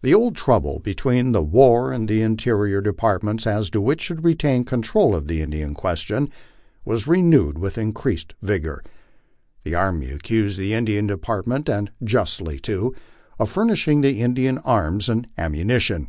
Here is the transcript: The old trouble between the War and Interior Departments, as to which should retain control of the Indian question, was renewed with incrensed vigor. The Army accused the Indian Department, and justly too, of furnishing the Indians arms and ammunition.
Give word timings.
The 0.00 0.14
old 0.14 0.34
trouble 0.34 0.78
between 0.78 1.32
the 1.32 1.42
War 1.42 1.92
and 1.92 2.10
Interior 2.10 2.80
Departments, 2.80 3.46
as 3.46 3.68
to 3.68 3.82
which 3.82 4.00
should 4.00 4.24
retain 4.24 4.64
control 4.64 5.14
of 5.14 5.28
the 5.28 5.42
Indian 5.42 5.74
question, 5.74 6.30
was 6.86 7.06
renewed 7.06 7.58
with 7.58 7.76
incrensed 7.76 8.34
vigor. 8.40 8.82
The 9.62 9.74
Army 9.74 10.10
accused 10.10 10.56
the 10.58 10.72
Indian 10.72 11.06
Department, 11.06 11.68
and 11.68 11.90
justly 12.02 12.58
too, 12.60 12.94
of 13.38 13.50
furnishing 13.50 14.00
the 14.00 14.22
Indians 14.22 14.60
arms 14.64 15.10
and 15.10 15.28
ammunition. 15.36 16.08